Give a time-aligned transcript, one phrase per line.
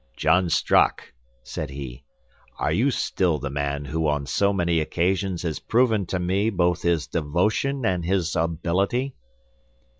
[0.17, 1.13] "John Strock,"
[1.43, 2.03] said he,
[2.57, 6.81] "are you still the man who on so many occasions has proven to me both
[6.81, 9.13] his devotion and his ability?"